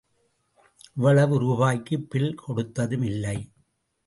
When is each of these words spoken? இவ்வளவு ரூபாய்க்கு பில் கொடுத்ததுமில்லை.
இவ்வளவு 0.93 1.37
ரூபாய்க்கு 1.37 2.01
பில் 2.01 2.35
கொடுத்ததுமில்லை. 2.47 3.37